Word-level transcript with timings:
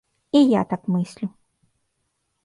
І 0.37 0.39
я 0.51 0.61
так 0.71 0.87
мыслю. 0.93 1.27